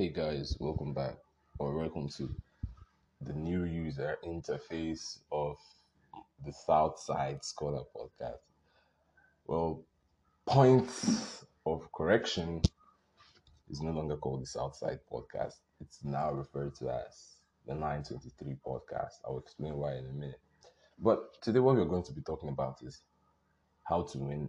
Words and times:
Hey 0.00 0.08
guys, 0.08 0.56
welcome 0.58 0.94
back 0.94 1.16
or 1.58 1.76
welcome 1.76 2.08
to 2.16 2.34
the 3.20 3.34
new 3.34 3.64
user 3.64 4.16
interface 4.26 5.18
of 5.30 5.58
the 6.42 6.54
Southside 6.54 7.44
Scholar 7.44 7.82
podcast. 7.94 8.38
Well, 9.44 9.84
points 10.46 11.44
of 11.66 11.92
correction 11.92 12.62
is 13.68 13.82
no 13.82 13.90
longer 13.90 14.16
called 14.16 14.40
the 14.40 14.46
Southside 14.46 15.00
podcast. 15.12 15.56
It's 15.82 16.02
now 16.02 16.32
referred 16.32 16.76
to 16.76 16.88
as 16.88 17.36
the 17.66 17.74
923 17.74 18.56
podcast. 18.66 19.20
I'll 19.26 19.40
explain 19.40 19.76
why 19.76 19.96
in 19.96 20.06
a 20.06 20.12
minute. 20.14 20.40
But 20.98 21.42
today, 21.42 21.58
what 21.58 21.76
we're 21.76 21.84
going 21.84 22.04
to 22.04 22.14
be 22.14 22.22
talking 22.22 22.48
about 22.48 22.78
is 22.82 23.02
how 23.84 24.04
to 24.04 24.18
win 24.18 24.48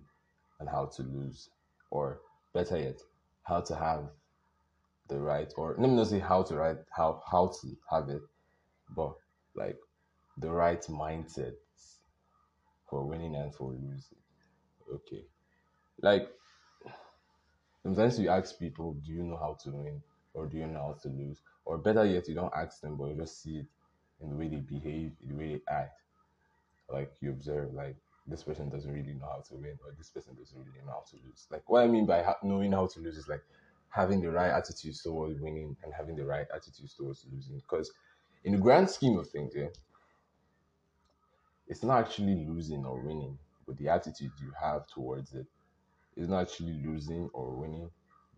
and 0.62 0.70
how 0.70 0.86
to 0.96 1.04
lose, 1.04 1.50
or 1.90 2.22
better 2.54 2.78
yet, 2.78 3.02
how 3.44 3.60
to 3.60 3.76
have 3.76 4.12
the 5.12 5.20
right 5.20 5.54
or 5.58 5.76
let 5.78 5.90
me 5.90 5.96
not 5.98 6.08
say 6.08 6.20
how 6.20 6.42
to 6.44 6.56
write 6.56 6.78
how 6.92 7.22
how 7.30 7.48
to 7.62 7.68
have 7.92 8.10
it 8.10 8.22
but 8.96 9.14
like 9.56 9.78
the 10.38 10.50
right 10.52 10.82
mindset 10.90 11.54
for 12.90 13.06
winning 13.06 13.36
and 13.36 13.56
for 13.56 13.72
losing. 13.72 14.20
Okay. 14.94 15.24
Like 16.02 16.30
sometimes 17.84 18.20
you 18.20 18.30
ask 18.30 18.60
people 18.60 18.94
do 19.06 19.12
you 19.12 19.24
know 19.24 19.38
how 19.38 19.58
to 19.64 19.72
win 19.72 20.02
or 20.34 20.48
do 20.48 20.58
you 20.58 20.68
know 20.68 20.80
how 20.94 20.98
to 21.02 21.10
lose? 21.10 21.42
Or 21.66 21.78
better 21.78 22.06
yet 22.06 22.28
you 22.28 22.36
don't 22.36 22.54
ask 22.56 22.82
them 22.82 22.98
but 22.98 23.06
you 23.06 23.16
just 23.16 23.42
see 23.42 23.58
it 23.60 23.68
in 24.22 24.30
the 24.32 24.36
way 24.36 24.48
they 24.48 24.58
behave 24.58 25.14
in 25.22 25.30
the 25.30 25.36
way 25.36 25.48
they 25.56 25.62
act. 25.74 26.02
Like 26.92 27.14
you 27.22 27.32
observe 27.32 27.74
like 27.74 27.98
this 28.28 28.44
person 28.44 28.70
doesn't 28.70 28.92
really 28.92 29.14
know 29.14 29.28
how 29.28 29.44
to 29.50 29.56
win 29.56 29.78
or 29.86 29.94
this 29.98 30.10
person 30.10 30.36
doesn't 30.36 30.58
really 30.60 30.86
know 30.86 30.94
how 30.94 31.04
to 31.12 31.18
lose. 31.26 31.48
Like 31.52 31.70
what 31.70 31.84
i 31.84 31.88
mean 31.88 32.06
by 32.06 32.24
ha- 32.24 32.38
knowing 32.44 32.72
how 32.74 32.88
to 32.88 33.00
lose 33.00 33.18
is 33.18 33.30
like 33.30 33.44
having 33.92 34.22
the 34.22 34.32
right 34.32 34.50
attitude 34.50 34.96
towards 35.04 35.40
winning 35.40 35.76
and 35.84 35.94
having 35.94 36.16
the 36.16 36.26
right 36.26 36.48
attitude 36.54 36.90
towards 36.98 37.26
losing. 37.32 37.58
Because 37.58 37.92
in 38.44 38.54
the 38.54 38.58
grand 38.58 38.90
scheme 38.90 39.20
of 39.20 39.30
things, 39.30 39.54
yeah, 39.56 39.68
it's 41.68 41.84
not 41.84 42.00
actually 42.00 42.46
losing 42.48 42.84
or 42.86 43.00
winning, 43.00 43.38
but 43.68 43.78
the 43.78 43.90
attitude 43.90 44.32
you 44.42 44.52
have 44.60 44.88
towards 44.88 45.34
it. 45.34 45.46
It's 46.16 46.30
not 46.30 46.42
actually 46.42 46.82
losing 46.86 47.30
or 47.34 47.52
winning, 47.52 47.90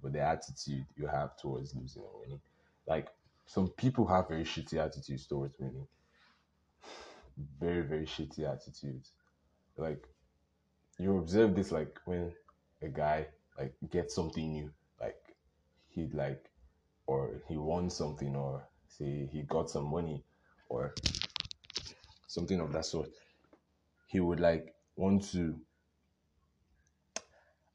but 0.01 0.13
the 0.13 0.21
attitude 0.21 0.85
you 0.95 1.07
have 1.07 1.37
towards 1.37 1.73
losing 1.75 2.01
or 2.01 2.19
winning. 2.19 2.41
Like 2.87 3.07
some 3.45 3.69
people 3.69 4.07
have 4.07 4.27
very 4.27 4.43
shitty 4.43 4.77
attitudes 4.83 5.27
towards 5.27 5.55
winning. 5.59 5.87
Very, 7.59 7.81
very 7.81 8.05
shitty 8.05 8.51
attitudes. 8.51 9.11
Like 9.77 10.03
you 10.97 11.17
observe 11.17 11.55
this 11.55 11.71
like 11.71 11.99
when 12.05 12.31
a 12.81 12.87
guy 12.87 13.27
like 13.57 13.73
gets 13.91 14.15
something 14.15 14.51
new 14.51 14.71
he'd 15.93 16.13
like 16.13 16.45
or 17.07 17.41
he 17.47 17.57
won 17.57 17.89
something 17.89 18.35
or 18.35 18.67
say 18.87 19.29
he 19.31 19.43
got 19.43 19.69
some 19.69 19.89
money 19.89 20.23
or 20.69 20.93
something 22.27 22.59
of 22.59 22.71
that 22.71 22.85
sort 22.85 23.09
he 24.07 24.19
would 24.19 24.39
like 24.39 24.73
want 24.95 25.23
to 25.31 25.59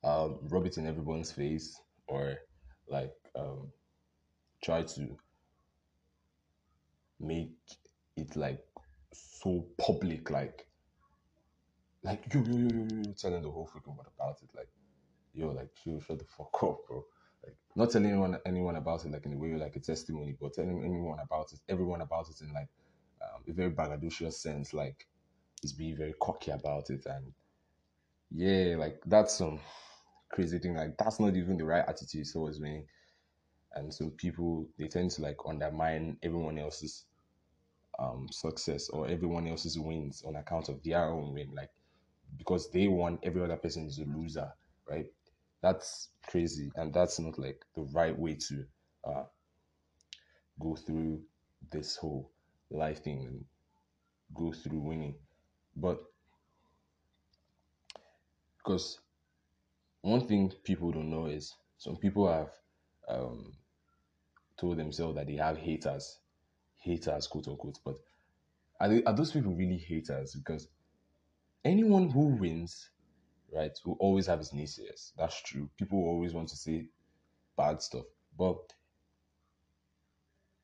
um, 0.05 0.39
rub 0.49 0.67
it 0.67 0.79
in 0.79 0.87
everyone's 0.87 1.33
face 1.33 1.81
or 2.07 2.37
like 2.89 3.15
um, 3.37 3.73
try 4.63 4.83
to 4.83 5.17
make 7.21 7.53
it 8.17 8.37
like 8.37 8.65
so 9.13 9.67
public 9.77 10.31
like 10.31 10.67
like 12.05 12.23
yo 12.33 12.41
yo 12.43 12.57
yo 12.57 12.69
yo 12.69 13.03
yo 13.05 13.13
telling 13.13 13.43
the 13.43 13.51
whole 13.51 13.69
freaking 13.69 13.97
world 13.97 14.09
about 14.17 14.39
it 14.43 14.51
like 14.57 14.69
yo 15.35 15.49
like 15.49 15.71
yo 15.85 15.99
shut 16.01 16.19
the 16.19 16.25
fuck 16.25 16.63
up 16.63 16.79
bro 16.87 17.05
like 17.45 17.57
not 17.77 17.91
telling 17.91 18.11
anyone 18.11 18.39
anyone 18.47 18.77
about 18.77 19.05
it 19.05 19.13
like 19.13 19.27
in 19.27 19.35
a 19.35 19.39
way 19.39 19.55
like 19.55 19.77
a 19.77 19.81
testimony, 19.81 20.37
but 20.41 20.55
telling 20.55 20.83
anyone 20.85 21.19
about 21.21 21.53
it, 21.53 21.61
everyone 21.69 22.01
about 22.03 22.29
it 22.31 22.41
in 22.43 22.53
like 22.53 22.69
um, 23.23 23.43
a 23.49 23.53
very 23.53 23.71
braggadocious 23.71 24.35
sense, 24.35 24.75
like 24.75 25.07
he's 25.63 25.73
being 25.73 25.97
very 25.97 26.15
cocky 26.21 26.51
about 26.53 26.91
it, 26.91 27.07
and 27.07 27.33
yeah, 28.31 28.77
like 28.79 29.01
that's 29.07 29.37
some 29.39 29.61
crazy 30.31 30.59
thing. 30.59 30.75
Like 30.77 30.97
that's 30.99 31.21
not 31.21 31.37
even 31.37 31.57
the 31.59 31.65
right 31.65 31.85
attitude 31.89 32.27
towards 32.33 32.61
me. 32.61 32.85
and 33.75 33.93
so 33.93 34.11
people 34.17 34.69
they 34.79 34.89
tend 34.89 35.11
to 35.13 35.23
like 35.23 35.37
undermine 35.47 36.19
everyone 36.23 36.59
else's 36.59 37.07
um, 37.99 38.29
success 38.31 38.89
or 38.91 39.09
everyone 39.09 39.49
else's 39.49 39.79
wins 39.79 40.23
on 40.27 40.37
account 40.37 40.69
of 40.69 40.83
their 40.85 41.07
own 41.11 41.33
win, 41.35 41.51
like 41.55 41.71
because 42.39 42.71
they 42.71 42.89
want 42.89 43.21
every 43.25 43.43
other 43.43 43.57
person 43.57 43.87
is 43.87 43.99
a 43.99 44.05
loser, 44.05 44.51
right? 44.89 45.07
That's 45.63 46.09
crazy. 46.27 46.71
And 46.77 46.93
that's 46.93 47.19
not 47.19 47.39
like 47.39 47.65
the 47.75 47.83
right 47.93 48.17
way 48.19 48.37
to 48.49 48.65
uh, 49.05 49.25
go 50.61 50.77
through 50.77 51.21
this 51.71 51.97
whole 51.97 52.31
life 52.71 53.03
thing 53.03 53.25
and 53.27 53.45
go 54.35 54.53
through 54.53 54.81
winning. 54.81 55.15
But 55.77 56.01
because 58.59 58.99
one 60.03 60.27
thing 60.27 60.53
people 60.65 60.93
don't 60.93 61.11
know 61.11 61.27
is 61.27 61.55
some 61.79 61.97
people 61.97 62.31
have 62.31 62.51
um, 63.09 63.53
told 64.59 64.79
themselves 64.79 65.17
that 65.17 65.27
they 65.27 65.37
have 65.37 65.57
haters 65.57 66.19
haters 66.79 67.27
quote 67.27 67.49
unquote. 67.49 67.79
But 67.85 67.97
are, 68.81 68.89
they, 68.89 69.03
are 69.05 69.15
those 69.15 69.33
people 69.33 69.53
really 69.53 69.77
haters? 69.79 70.35
Because 70.35 70.69
anyone 71.65 72.11
who 72.11 72.27
wins 72.27 72.91
right, 73.53 73.77
will 73.85 73.97
always 74.01 74.27
have 74.27 74.39
his 74.39 74.51
naysayers. 74.51 75.13
That's 75.17 75.41
true. 75.43 75.69
People 75.77 75.99
always 76.01 76.35
want 76.35 76.49
to 76.49 76.57
say 76.57 76.87
bad 77.57 77.83
stuff. 77.83 78.07
But 78.39 78.73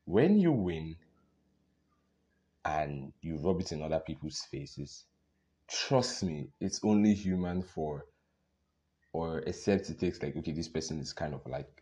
when 0.05 0.39
you 0.39 0.51
win 0.51 0.95
and 2.63 3.13
you 3.21 3.37
rub 3.37 3.61
it 3.61 3.71
in 3.71 3.81
other 3.81 3.99
people's 3.99 4.39
faces, 4.51 5.05
trust 5.67 6.23
me, 6.23 6.49
it's 6.59 6.81
only 6.83 7.13
human 7.13 7.61
for 7.63 8.05
or 9.13 9.39
except 9.47 9.89
it 9.89 9.99
takes 9.99 10.21
like 10.21 10.35
okay, 10.35 10.51
this 10.51 10.67
person 10.67 10.99
is 10.99 11.13
kind 11.13 11.33
of 11.33 11.45
like 11.47 11.81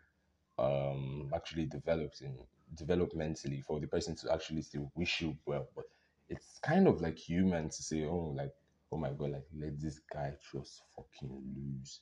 um 0.60 1.32
actually 1.34 1.66
developed 1.66 2.22
in 2.22 2.38
developmentally 2.76 3.64
for 3.64 3.80
the 3.80 3.88
person 3.88 4.16
to 4.16 4.32
actually 4.32 4.62
still 4.62 4.92
wish 4.96 5.22
you 5.22 5.36
well. 5.46 5.68
But 5.76 5.86
it's 6.30 6.60
kind 6.64 6.88
of 6.88 7.02
like 7.02 7.18
human 7.18 7.70
to 7.70 7.84
say, 7.84 8.06
oh, 8.06 8.34
like 8.36 8.54
oh 8.94 8.98
my 8.98 9.10
god, 9.10 9.32
like 9.32 9.48
let 9.58 9.80
this 9.82 10.00
guy 10.14 10.34
just 10.52 10.82
fucking 10.96 11.42
lose. 11.56 12.02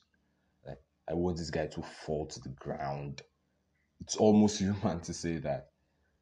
Like 0.66 0.78
I 1.10 1.14
want 1.14 1.38
this 1.38 1.50
guy 1.50 1.66
to 1.66 1.82
fall 1.82 2.26
to 2.26 2.40
the 2.40 2.50
ground. 2.50 3.22
It's 4.00 4.16
almost 4.16 4.58
human 4.60 5.00
to 5.00 5.14
say 5.14 5.38
that. 5.38 5.68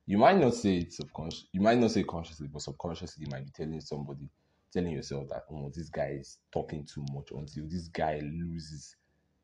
You 0.07 0.19
might 0.19 0.39
not 0.39 0.55
say 0.55 0.79
it 0.79 0.93
subconscious. 0.93 1.47
You 1.53 1.61
might 1.61 1.79
not 1.79 1.91
say 1.93 2.03
consciously, 2.03 2.49
but 2.53 2.63
subconsciously, 2.63 3.25
you 3.25 3.31
might 3.31 3.45
be 3.45 3.53
telling 3.55 3.81
somebody, 3.81 4.29
telling 4.73 4.93
yourself 4.93 5.29
that 5.29 5.45
oh, 5.51 5.71
this 5.75 5.89
guy 5.89 6.17
is 6.21 6.39
talking 6.53 6.87
too 6.87 7.05
much 7.13 7.31
until 7.33 7.65
this 7.69 7.89
guy 7.89 8.21
loses. 8.23 8.97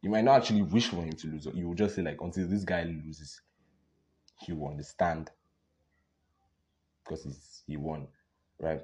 You 0.02 0.10
might 0.10 0.24
not 0.24 0.42
actually 0.42 0.62
wish 0.62 0.88
for 0.88 1.02
him 1.02 1.12
to 1.12 1.28
lose. 1.28 1.46
You 1.54 1.68
will 1.68 1.74
just 1.74 1.96
say 1.96 2.02
like 2.02 2.20
until 2.20 2.48
this 2.48 2.64
guy 2.64 2.84
loses, 2.84 3.40
he 4.40 4.52
will 4.52 4.68
understand 4.68 5.30
because 7.04 7.24
he's 7.24 7.62
he 7.66 7.76
won, 7.76 8.08
right? 8.60 8.80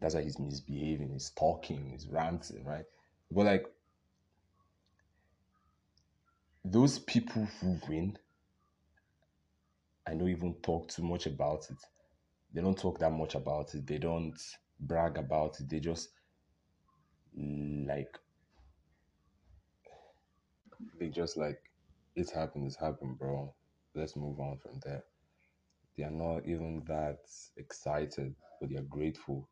That's 0.00 0.14
why 0.14 0.22
he's 0.22 0.38
misbehaving, 0.38 1.10
he's 1.12 1.30
talking, 1.30 1.90
he's 1.90 2.06
ranting, 2.06 2.64
right? 2.64 2.84
But 3.30 3.46
like 3.46 3.66
those 6.64 6.98
people 7.00 7.48
who 7.60 7.80
win, 7.88 8.16
I 10.06 10.14
don't 10.14 10.28
even 10.28 10.54
talk 10.62 10.88
too 10.88 11.02
much 11.02 11.26
about 11.26 11.66
it. 11.70 11.78
They 12.52 12.62
don't 12.62 12.78
talk 12.78 12.98
that 13.00 13.12
much 13.12 13.34
about 13.34 13.74
it. 13.74 13.86
They 13.86 13.98
don't 13.98 14.40
brag 14.80 15.18
about 15.18 15.60
it. 15.60 15.68
They 15.68 15.80
just 15.80 16.08
like 17.36 18.18
they 20.98 21.08
just 21.08 21.36
like 21.36 21.60
it's 22.14 22.32
happened, 22.32 22.66
it's 22.66 22.76
happened, 22.76 23.18
bro. 23.18 23.52
Let's 23.94 24.16
move 24.16 24.38
on 24.40 24.58
from 24.58 24.80
there. 24.84 25.04
They 25.96 26.04
are 26.04 26.10
not 26.10 26.46
even 26.46 26.84
that 26.86 27.18
excited, 27.56 28.34
but 28.60 28.70
they 28.70 28.76
are 28.76 28.82
grateful 28.82 29.48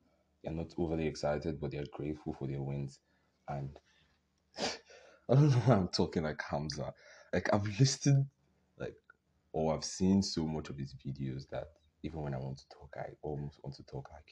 they're 0.46 0.54
not 0.54 0.72
overly 0.78 1.06
excited, 1.08 1.60
but 1.60 1.72
they're 1.72 1.84
grateful 1.92 2.34
for 2.38 2.46
their 2.46 2.62
wins. 2.62 3.00
And 3.48 3.70
I 4.58 5.34
don't 5.34 5.50
know 5.50 5.56
why 5.56 5.74
I'm 5.74 5.88
talking 5.88 6.22
like 6.22 6.40
Hamza. 6.48 6.94
Like 7.32 7.52
I've 7.52 7.66
listened, 7.80 8.26
like, 8.78 8.94
or 9.52 9.74
I've 9.74 9.84
seen 9.84 10.22
so 10.22 10.46
much 10.46 10.70
of 10.70 10.78
his 10.78 10.94
videos 11.04 11.48
that 11.50 11.64
even 12.04 12.20
when 12.22 12.32
I 12.32 12.38
want 12.38 12.58
to 12.58 12.64
talk, 12.68 12.94
I 12.96 13.08
almost 13.22 13.58
want 13.64 13.74
to 13.76 13.82
talk 13.82 14.08
like 14.12 14.30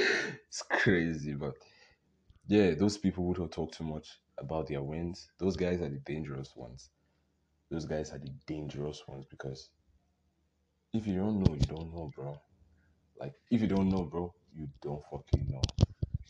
him. 0.00 0.08
it's 0.48 0.62
crazy, 0.70 1.34
but 1.34 1.52
yeah, 2.46 2.72
those 2.72 2.96
people 2.96 3.26
who 3.26 3.34
don't 3.34 3.52
talk 3.52 3.72
too 3.72 3.84
much 3.84 4.08
about 4.38 4.68
their 4.68 4.82
wins, 4.82 5.28
those 5.38 5.56
guys 5.56 5.82
are 5.82 5.90
the 5.90 6.00
dangerous 6.06 6.54
ones. 6.56 6.88
Those 7.70 7.84
guys 7.84 8.10
are 8.12 8.18
the 8.18 8.32
dangerous 8.46 9.02
ones 9.06 9.26
because 9.28 9.68
if 10.94 11.06
you 11.06 11.16
don't 11.16 11.40
know, 11.40 11.54
you 11.54 11.66
don't 11.66 11.92
know, 11.92 12.10
bro. 12.14 12.40
Like 13.18 13.34
if 13.50 13.60
you 13.60 13.68
don't 13.68 13.88
know, 13.88 14.02
bro, 14.04 14.34
you 14.54 14.68
don't 14.82 15.02
fucking 15.10 15.46
know. 15.50 15.62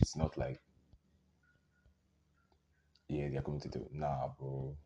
It's 0.00 0.16
not 0.16 0.36
like 0.36 0.60
yeah, 3.08 3.28
they're 3.30 3.42
going 3.42 3.60
to 3.60 3.68
do. 3.68 3.86
Nah, 3.92 4.28
bro. 4.38 4.76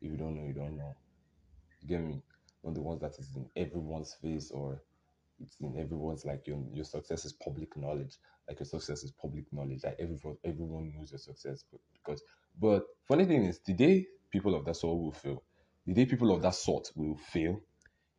If 0.00 0.10
you 0.10 0.16
don't 0.16 0.36
know, 0.36 0.46
you 0.46 0.52
don't 0.52 0.76
know. 0.76 0.96
You 1.80 1.88
get 1.88 2.00
me? 2.02 2.22
not 2.64 2.74
the 2.74 2.82
ones 2.82 3.00
that 3.00 3.12
is 3.18 3.36
in 3.36 3.48
everyone's 3.56 4.14
face 4.20 4.50
or 4.50 4.82
it's 5.40 5.56
in 5.60 5.78
everyone's 5.78 6.24
like 6.24 6.46
your 6.46 6.62
your 6.72 6.84
success 6.84 7.24
is 7.24 7.32
public 7.32 7.76
knowledge. 7.76 8.16
Like 8.48 8.58
your 8.58 8.66
success 8.66 9.02
is 9.04 9.12
public 9.12 9.44
knowledge. 9.52 9.82
Like 9.84 9.96
everyone 10.00 10.36
everyone 10.44 10.92
knows 10.94 11.12
your 11.12 11.18
success. 11.18 11.64
But 11.70 11.80
because 11.92 12.22
but 12.60 12.84
funny 13.06 13.26
thing 13.26 13.44
is 13.44 13.60
the 13.66 13.74
day 13.74 14.06
people 14.30 14.54
of 14.54 14.64
that 14.64 14.76
sort 14.76 14.98
will 14.98 15.12
fail, 15.12 15.42
the 15.86 15.94
day 15.94 16.06
people 16.06 16.32
of 16.34 16.42
that 16.42 16.54
sort 16.54 16.90
will 16.96 17.16
fail, 17.16 17.60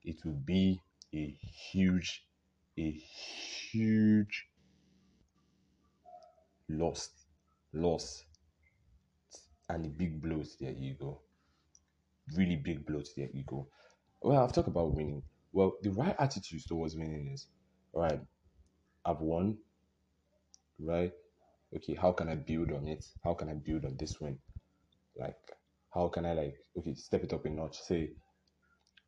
it 0.03 0.17
will 0.23 0.39
be 0.45 0.79
a 1.13 1.37
huge, 1.71 2.23
a 2.77 2.91
huge 3.71 4.47
loss, 6.69 7.09
loss, 7.74 8.24
and 9.69 9.85
a 9.85 9.89
big 9.89 10.21
blow 10.21 10.44
to 10.44 10.59
their 10.59 10.74
ego. 10.74 11.21
Really 12.35 12.57
big 12.57 12.85
blow 12.85 13.01
to 13.01 13.15
their 13.15 13.29
ego. 13.33 13.68
Well, 14.21 14.44
I've 14.44 14.53
talked 14.53 14.68
about 14.68 14.94
winning. 14.94 15.24
Well, 15.51 15.77
the 15.81 15.91
right 15.91 16.15
attitude 16.19 16.62
towards 16.68 16.95
winning 16.95 17.31
is, 17.33 17.47
right, 17.94 18.19
I've 19.06 19.21
won, 19.21 19.57
right? 20.80 21.12
Okay, 21.75 21.95
how 21.95 22.12
can 22.12 22.30
I 22.30 22.35
build 22.35 22.71
on 22.71 22.88
it? 22.88 23.06
How 23.23 23.33
can 23.33 23.50
I 23.50 23.53
build 23.53 23.85
on 23.85 23.95
this 23.97 24.19
win? 24.19 24.38
Like, 25.18 25.35
how 25.94 26.07
can 26.09 26.25
I 26.25 26.33
like, 26.33 26.57
okay, 26.77 26.94
step 26.95 27.23
it 27.23 27.33
up 27.33 27.45
a 27.45 27.50
notch? 27.50 27.80
Say, 27.80 28.12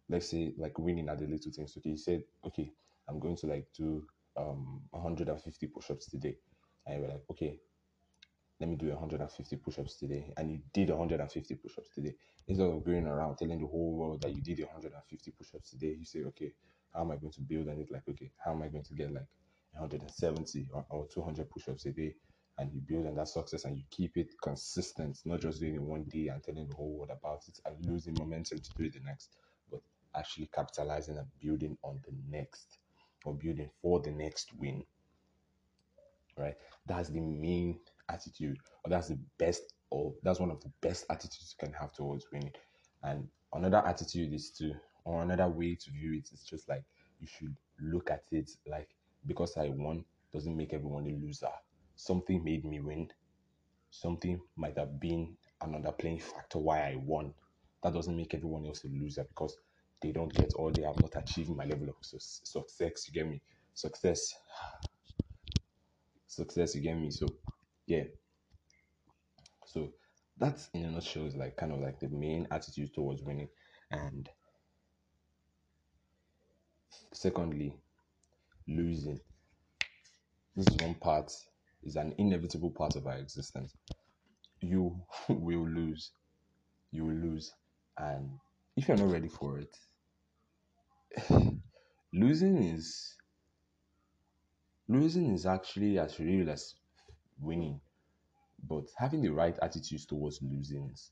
let's 0.10 0.30
say 0.30 0.54
like 0.58 0.78
winning 0.80 1.10
at 1.10 1.20
the 1.20 1.28
little 1.28 1.52
things. 1.52 1.76
Okay, 1.78 1.92
you 1.92 1.98
said, 1.98 2.24
okay, 2.46 2.72
I'm 3.10 3.20
going 3.20 3.38
to 3.38 3.48
like 3.48 3.68
do 3.76 4.06
um 4.38 4.82
150 4.92 5.68
push-ups 5.68 6.10
today. 6.10 6.38
And 6.86 6.96
you 6.96 7.02
were 7.02 7.14
like, 7.14 7.24
okay, 7.32 7.60
let 8.60 8.70
me 8.70 8.76
do 8.76 8.90
150 8.90 9.56
push-ups 9.58 9.96
today. 9.96 10.34
And 10.38 10.52
you 10.52 10.60
did 10.74 10.90
150 10.90 11.56
push-ups 11.56 11.90
today. 11.96 12.16
Instead 12.48 12.68
of 12.68 12.84
going 12.84 13.08
around 13.08 13.38
telling 13.38 13.60
the 13.60 13.68
whole 13.68 13.94
world 13.94 14.22
that 14.22 14.36
you 14.36 14.42
did 14.42 14.60
150 14.60 15.32
push-ups 15.32 15.70
today, 15.72 15.96
you 15.98 16.06
say, 16.06 16.24
okay, 16.24 16.52
how 16.94 17.02
am 17.02 17.12
I 17.12 17.16
going 17.16 17.32
to 17.34 17.42
build 17.42 17.70
on 17.70 17.80
it? 17.80 17.92
Like, 17.92 18.04
okay, 18.10 18.32
how 18.44 18.52
am 18.52 18.64
I 18.64 18.68
going 18.68 18.84
to 18.84 18.94
get 18.94 19.14
like 19.14 19.28
170 19.74 20.70
or, 20.74 20.86
or 20.90 21.08
200 21.14 21.50
push-ups 21.50 21.86
a 21.86 21.92
day? 21.92 22.16
And 22.58 22.74
you 22.74 22.82
build 22.82 23.08
on 23.08 23.16
that 23.16 23.30
success 23.30 23.64
and 23.64 23.78
you 23.78 23.84
keep 23.90 24.18
it 24.18 24.32
consistent, 24.44 25.20
not 25.24 25.40
just 25.40 25.62
doing 25.62 25.76
it 25.76 25.82
one 25.82 26.04
day 26.10 26.28
and 26.28 26.44
telling 26.44 26.68
the 26.68 26.76
whole 26.76 26.98
world 26.98 27.12
about 27.12 27.44
it 27.48 27.58
and 27.66 27.86
losing 27.86 28.16
momentum 28.16 28.60
to 28.60 28.70
do 28.76 28.84
it 28.84 28.94
the 28.94 29.00
next, 29.06 29.38
but 29.72 29.80
actually 30.14 30.50
capitalizing 30.54 31.18
and 31.18 31.28
building 31.40 31.78
on 31.84 32.02
the 32.06 32.12
next 32.30 32.80
or 33.26 33.34
building 33.34 33.70
for 33.82 34.00
the 34.00 34.12
next 34.12 34.52
win. 34.58 34.84
Right? 36.38 36.56
That's 36.86 37.10
the 37.10 37.20
main 37.20 37.80
attitude, 38.10 38.58
or 38.84 38.90
that's 38.90 39.10
the 39.10 39.20
best, 39.38 39.74
or 39.90 40.14
that's 40.24 40.40
one 40.40 40.52
of 40.52 40.62
the 40.62 40.72
best 40.82 41.06
attitudes 41.10 41.56
you 41.60 41.66
can 41.68 41.74
have 41.74 41.94
towards 41.94 42.26
winning. 42.32 42.54
And 43.04 43.28
another 43.54 43.86
attitude 43.86 44.34
is 44.34 44.52
to, 44.52 44.74
or 45.06 45.22
another 45.22 45.48
way 45.48 45.76
to 45.76 45.92
view 45.92 46.14
it 46.14 46.30
is 46.34 46.44
just 46.44 46.70
like 46.70 46.84
you 47.20 47.28
should 47.28 47.56
look 47.82 48.10
at 48.12 48.24
it 48.32 48.50
like 48.68 48.90
because 49.26 49.58
I 49.58 49.70
won 49.70 50.06
doesn't 50.34 50.56
make 50.56 50.74
everyone 50.74 51.08
a 51.08 51.26
loser. 51.26 51.50
Something 51.96 52.44
made 52.44 52.64
me 52.66 52.80
win. 52.80 53.10
Something 53.92 54.40
might 54.56 54.78
have 54.78 55.00
been 55.00 55.36
another 55.62 55.92
playing 55.92 56.20
factor 56.20 56.60
why 56.60 56.82
I 56.82 56.96
won. 56.96 57.34
That 57.84 57.94
doesn't 57.94 58.16
make 58.16 58.34
everyone 58.34 58.66
else 58.66 58.84
a 58.84 58.88
loser 58.88 59.24
because 59.24 59.58
they 60.02 60.12
don't 60.12 60.34
get 60.34 60.54
or 60.56 60.72
they 60.72 60.84
have 60.84 61.00
not 61.02 61.16
achieved 61.16 61.50
my 61.50 61.66
level 61.66 61.90
of 61.90 61.96
su- 62.02 62.18
success. 62.20 63.08
You 63.08 63.14
get 63.14 63.30
me? 63.30 63.42
Success. 63.74 64.34
Success, 66.28 66.76
you 66.76 66.82
get 66.82 66.96
me? 66.98 67.10
So, 67.12 67.28
yeah. 67.88 68.04
So, 69.66 69.94
that's 70.38 70.70
in 70.74 70.86
a 70.86 70.92
nutshell 70.92 71.26
is 71.26 71.36
like 71.36 71.58
kind 71.58 71.72
of 71.72 71.80
like 71.80 72.00
the 72.00 72.08
main 72.10 72.48
attitude 72.52 72.94
towards 72.94 73.24
winning. 73.24 73.50
And 73.92 74.30
secondly, 77.14 77.76
losing. 78.68 79.20
This 80.56 80.68
is 80.68 80.78
one 80.78 80.96
part, 80.96 81.32
is 81.84 81.96
an 81.96 82.14
inevitable 82.18 82.72
part 82.72 82.96
of 82.96 83.08
our 83.08 83.18
existence. 83.18 83.74
You 84.62 85.02
will 85.30 85.68
lose. 85.68 86.12
You 86.92 87.06
will 87.06 87.16
lose. 87.16 87.54
And 87.98 88.30
if 88.80 88.88
you're 88.88 88.96
not 88.96 89.12
ready 89.12 89.28
for 89.28 89.60
it, 89.60 89.78
losing 92.14 92.64
is 92.64 93.18
losing 94.88 95.34
is 95.34 95.46
actually 95.46 96.00
as 96.00 96.18
real 96.18 96.50
as 96.50 96.76
winning. 97.42 97.82
But 98.66 98.86
having 98.98 99.22
the 99.22 99.30
right 99.30 99.58
attitudes 99.62 100.06
towards 100.06 100.40
losing 100.42 100.90
is, 100.94 101.10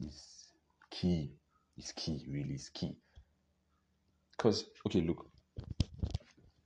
is 0.00 0.52
key. 0.90 1.30
Is 1.78 1.92
key, 1.92 2.24
really 2.28 2.54
is 2.54 2.70
key. 2.70 2.96
Because 4.36 4.64
okay, 4.86 5.02
look. 5.02 5.28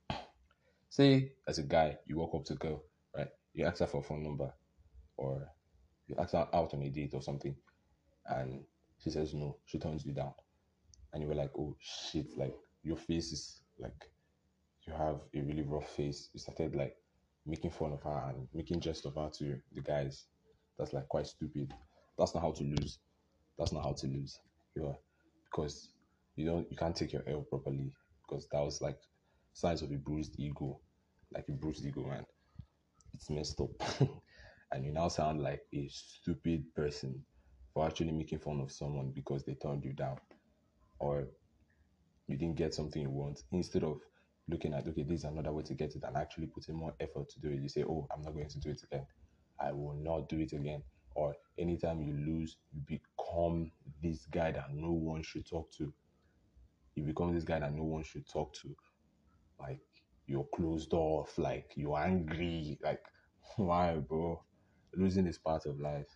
Say 0.89 1.33
as 1.47 1.59
a 1.59 1.63
guy, 1.63 1.97
you 2.07 2.17
walk 2.17 2.33
up 2.33 2.45
to 2.45 2.53
a 2.53 2.57
girl, 2.57 2.83
right? 3.15 3.29
You 3.53 3.65
ask 3.65 3.79
her 3.79 3.87
for 3.87 3.99
a 3.99 4.03
phone 4.03 4.23
number, 4.23 4.51
or 5.17 5.47
you 6.07 6.15
ask 6.17 6.31
her 6.33 6.47
out 6.51 6.73
on 6.73 6.81
a 6.81 6.89
date 6.89 7.13
or 7.13 7.21
something, 7.21 7.55
and 8.25 8.63
she 9.03 9.09
says 9.09 9.33
no, 9.33 9.57
she 9.65 9.79
turns 9.79 10.05
you 10.05 10.13
down, 10.13 10.33
and 11.13 11.21
you 11.21 11.27
were 11.27 11.35
like, 11.35 11.51
oh 11.57 11.75
shit, 11.79 12.27
like 12.37 12.55
your 12.83 12.97
face 12.97 13.31
is 13.31 13.61
like 13.79 14.09
you 14.85 14.93
have 14.93 15.19
a 15.35 15.41
really 15.41 15.63
rough 15.63 15.89
face. 15.95 16.29
You 16.33 16.39
started 16.39 16.75
like 16.75 16.95
making 17.45 17.71
fun 17.71 17.93
of 17.93 18.03
her 18.03 18.23
and 18.29 18.47
making 18.53 18.79
jest 18.79 19.05
of 19.05 19.15
her 19.15 19.29
to 19.37 19.59
the 19.73 19.81
guys. 19.81 20.25
That's 20.77 20.93
like 20.93 21.07
quite 21.07 21.27
stupid. 21.27 21.73
That's 22.17 22.33
not 22.33 22.43
how 22.43 22.51
to 22.51 22.63
lose. 22.63 22.99
That's 23.57 23.71
not 23.71 23.83
how 23.83 23.93
to 23.93 24.07
lose. 24.07 24.39
Yeah, 24.75 24.93
because 25.45 25.89
you 26.35 26.45
don't 26.45 26.69
you 26.71 26.77
can't 26.77 26.95
take 26.95 27.13
your 27.13 27.23
L 27.27 27.41
properly 27.41 27.91
because 28.27 28.47
that 28.51 28.61
was 28.61 28.81
like 28.81 28.97
signs 29.53 29.81
of 29.81 29.91
a 29.91 29.97
bruised 29.97 30.35
ego, 30.39 30.79
like 31.33 31.45
a 31.49 31.53
bruised 31.53 31.85
ego, 31.85 32.05
man. 32.07 32.25
It's 33.13 33.29
messed 33.29 33.59
up, 33.59 33.71
and 34.71 34.85
you 34.85 34.93
now 34.93 35.09
sound 35.09 35.41
like 35.41 35.61
a 35.73 35.87
stupid 35.89 36.63
person 36.75 37.23
for 37.73 37.85
actually 37.85 38.11
making 38.11 38.39
fun 38.39 38.59
of 38.61 38.71
someone 38.71 39.11
because 39.13 39.43
they 39.43 39.53
turned 39.53 39.83
you 39.83 39.93
down, 39.93 40.17
or 40.99 41.27
you 42.27 42.37
didn't 42.37 42.55
get 42.55 42.73
something 42.73 43.01
you 43.01 43.09
want. 43.09 43.43
Instead 43.51 43.83
of 43.83 43.99
looking 44.47 44.73
at 44.73 44.87
okay, 44.87 45.03
this 45.03 45.19
is 45.19 45.25
another 45.25 45.51
way 45.51 45.63
to 45.63 45.73
get 45.73 45.95
it, 45.95 46.03
and 46.03 46.17
actually 46.17 46.47
putting 46.47 46.75
more 46.75 46.93
effort 46.99 47.29
to 47.29 47.39
do 47.39 47.49
it, 47.49 47.61
you 47.61 47.69
say, 47.69 47.83
oh, 47.83 48.07
I'm 48.13 48.21
not 48.21 48.33
going 48.33 48.49
to 48.49 48.59
do 48.59 48.69
it 48.71 48.81
again. 48.83 49.05
I 49.59 49.71
will 49.71 49.95
not 49.95 50.29
do 50.29 50.39
it 50.39 50.53
again. 50.53 50.83
Or 51.15 51.35
anytime 51.59 52.01
you 52.01 52.13
lose, 52.13 52.57
you 52.73 52.81
become 52.87 53.71
this 54.01 54.25
guy 54.27 54.51
that 54.51 54.73
no 54.73 54.91
one 54.91 55.23
should 55.23 55.47
talk 55.47 55.71
to. 55.77 55.93
You 56.95 57.03
become 57.03 57.33
this 57.33 57.43
guy 57.43 57.59
that 57.59 57.73
no 57.73 57.83
one 57.83 58.03
should 58.03 58.27
talk 58.27 58.53
to. 58.61 58.75
Like 59.59 59.79
you're 60.25 60.47
closed 60.55 60.93
off, 60.93 61.37
like 61.37 61.71
you're 61.75 61.99
angry. 61.99 62.79
Like, 62.83 63.01
why, 63.57 63.95
bro? 63.97 64.41
Losing 64.95 65.27
is 65.27 65.37
part 65.37 65.65
of 65.65 65.79
life. 65.79 66.07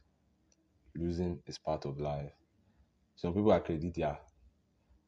Losing 0.95 1.41
is 1.45 1.57
part 1.57 1.85
of 1.85 1.99
life. 1.99 2.31
Some 3.15 3.33
people 3.33 3.51
accredit 3.51 3.93
their 3.95 4.17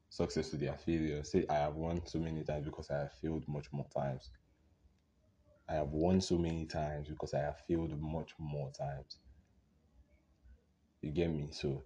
success 0.10 0.50
to 0.50 0.58
their 0.58 0.78
failure. 0.78 1.24
Say, 1.24 1.46
I 1.50 1.56
have 1.56 1.76
won 1.76 2.06
so 2.06 2.20
many 2.20 2.44
times 2.44 2.66
because 2.66 2.90
I 2.92 3.00
have 3.00 3.14
failed 3.14 3.46
much 3.48 3.68
more 3.72 3.88
times. 3.96 4.32
I 5.70 5.76
have 5.76 5.90
won 5.90 6.22
so 6.22 6.38
many 6.38 6.66
times 6.66 7.10
because 7.10 7.34
I 7.34 7.40
have 7.40 7.60
failed 7.68 8.00
much 8.02 8.34
more 8.40 8.72
times. 8.72 9.18
You 11.02 11.12
get 11.12 11.30
me? 11.30 11.50
So 11.52 11.84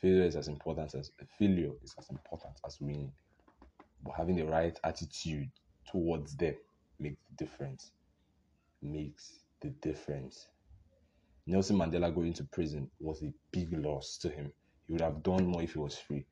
failure 0.00 0.24
is 0.24 0.36
as 0.36 0.48
important 0.48 0.94
as 0.94 1.10
failure 1.38 1.72
is 1.82 1.94
as 1.98 2.10
important 2.10 2.54
as 2.66 2.80
winning. 2.80 3.12
But 4.02 4.14
having 4.16 4.36
the 4.36 4.46
right 4.46 4.78
attitude 4.84 5.50
towards 5.90 6.36
them 6.36 6.56
makes 6.98 7.20
the 7.30 7.44
difference. 7.44 7.92
Makes 8.82 9.40
the 9.60 9.70
difference. 9.70 10.48
Nelson 11.46 11.76
Mandela 11.76 12.14
going 12.14 12.32
to 12.34 12.44
prison 12.44 12.90
was 13.00 13.22
a 13.22 13.32
big 13.52 13.72
loss 13.72 14.18
to 14.18 14.28
him. 14.28 14.52
He 14.86 14.92
would 14.92 15.02
have 15.02 15.22
done 15.22 15.46
more 15.46 15.62
if 15.62 15.72
he 15.74 15.78
was 15.78 15.98
free. 15.98 16.24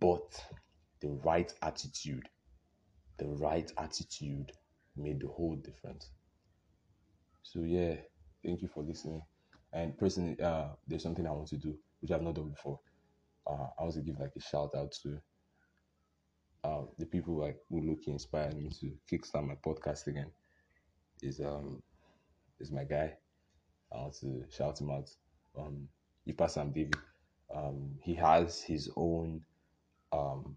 But 0.00 0.44
the 1.00 1.10
right 1.24 1.52
attitude, 1.62 2.28
the 3.18 3.28
right 3.28 3.70
attitude 3.78 4.52
made 4.96 5.20
the 5.20 5.28
whole 5.28 5.56
difference. 5.56 6.10
So 7.42 7.62
yeah, 7.62 7.96
thank 8.44 8.62
you 8.62 8.68
for 8.68 8.82
listening. 8.82 9.22
And 9.72 9.96
personally, 9.96 10.40
uh, 10.40 10.68
there's 10.86 11.02
something 11.02 11.26
I 11.26 11.32
want 11.32 11.48
to 11.48 11.56
do 11.56 11.76
which 12.00 12.10
I've 12.10 12.22
not 12.22 12.34
done 12.34 12.50
before. 12.50 12.80
Uh, 13.46 13.66
I 13.78 13.82
want 13.82 13.94
to 13.94 14.00
give 14.02 14.18
like 14.18 14.32
a 14.36 14.40
shout 14.40 14.74
out 14.76 14.92
to 15.02 15.18
uh, 16.64 16.82
the 16.98 17.06
people 17.06 17.38
like 17.40 17.58
who 17.68 17.80
look 17.80 18.00
inspired 18.06 18.56
me 18.56 18.70
to 18.80 18.92
kickstart 19.10 19.46
my 19.46 19.54
podcast 19.54 20.06
again. 20.06 20.30
Is 21.22 21.40
um 21.40 21.82
is 22.60 22.72
my 22.72 22.84
guy. 22.84 23.14
I 23.94 23.98
want 23.98 24.14
to 24.20 24.44
shout 24.50 24.80
him 24.80 24.90
out. 24.90 25.10
Um, 25.58 25.88
Ipa 26.28 26.48
Sam 26.50 26.70
David. 26.72 26.96
Um, 27.54 27.96
he 28.02 28.14
has 28.14 28.62
his 28.62 28.90
own 28.96 29.42
um 30.12 30.56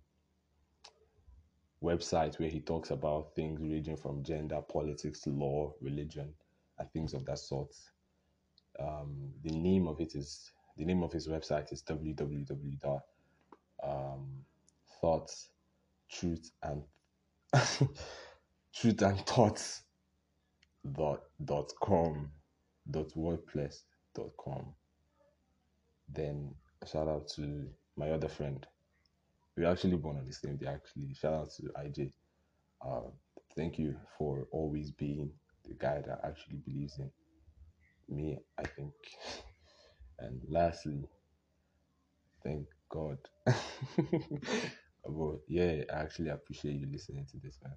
website 1.83 2.39
where 2.39 2.49
he 2.49 2.59
talks 2.61 2.91
about 2.91 3.35
things 3.35 3.59
ranging 3.61 3.97
from 3.97 4.23
gender, 4.23 4.61
politics, 4.61 5.27
law, 5.27 5.73
religion, 5.81 6.33
and 6.79 6.91
things 6.91 7.13
of 7.13 7.25
that 7.25 7.39
sort. 7.39 7.73
Um, 8.79 9.31
the 9.43 9.51
name 9.51 9.87
of 9.87 9.99
it 10.01 10.15
is 10.15 10.51
the 10.77 10.85
name 10.85 11.03
of 11.03 11.11
his 11.13 11.27
website 11.27 11.71
is 11.71 11.83
www 11.83 13.01
um, 13.83 14.43
thoughts, 15.01 15.49
truth, 16.11 16.51
and 16.63 16.83
truth 18.73 19.01
and 19.01 19.19
thoughts 19.25 19.83
dot 20.91 21.21
dot 21.43 21.71
com 21.81 22.29
dot 22.91 23.09
wordpress 23.15 23.81
dot 24.15 24.31
com. 24.39 24.73
Then 26.09 26.53
shout 26.85 27.07
out 27.07 27.27
to 27.35 27.67
my 27.97 28.11
other 28.11 28.27
friend. 28.29 28.65
We 29.57 29.65
actually 29.65 29.97
born 29.97 30.17
on 30.17 30.25
the 30.25 30.33
same 30.33 30.57
day. 30.57 30.67
Actually, 30.67 31.13
shout 31.13 31.33
out 31.33 31.49
to 31.57 31.63
IJ. 31.81 32.11
Uh, 32.85 33.09
thank 33.55 33.79
you 33.79 33.95
for 34.17 34.47
always 34.51 34.91
being 34.91 35.31
the 35.65 35.73
guy 35.75 36.01
that 36.05 36.19
actually 36.23 36.57
believes 36.65 36.99
in 36.99 37.09
me. 38.09 38.37
I 38.57 38.63
think. 38.63 38.93
And 40.19 40.39
lastly, 40.47 41.03
thank 42.43 42.67
God. 42.89 43.17
but 43.45 43.55
yeah, 45.47 45.83
I 45.93 45.95
actually 46.03 46.29
appreciate 46.29 46.75
you 46.75 46.87
listening 46.89 47.25
to 47.31 47.37
this, 47.37 47.59
man. 47.63 47.73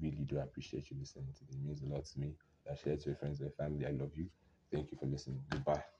Really 0.00 0.24
do 0.24 0.38
appreciate 0.38 0.90
you 0.90 0.96
listening 1.00 1.34
to 1.36 1.44
this. 1.44 1.56
It 1.56 1.64
means 1.64 1.82
a 1.82 1.86
lot 1.86 2.04
to 2.06 2.20
me. 2.20 2.34
Share 2.72 2.96
to 2.96 3.06
your 3.10 3.16
friends 3.16 3.40
and 3.40 3.54
family. 3.54 3.86
I 3.86 3.90
love 3.90 4.10
you. 4.14 4.26
Thank 4.72 4.90
you 4.90 4.98
for 4.98 5.06
listening. 5.06 5.42
Goodbye. 5.50 5.93